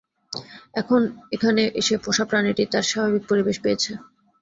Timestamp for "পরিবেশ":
3.29-3.57